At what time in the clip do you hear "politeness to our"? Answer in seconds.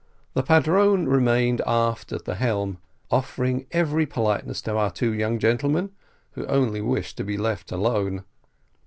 4.07-4.89